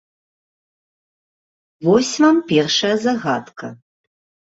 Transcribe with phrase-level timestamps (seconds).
[1.89, 3.67] Вось вам першая загадка.